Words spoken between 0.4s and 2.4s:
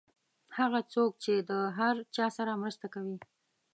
هغه څوک چې د هر چا